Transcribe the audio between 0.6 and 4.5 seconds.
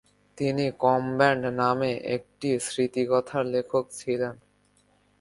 "Combat" নামে একটি স্মৃতিকথার লেখক ছিলেন।